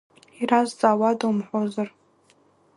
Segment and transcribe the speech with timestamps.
[0.41, 1.89] Иразҵаауада умҳәозар.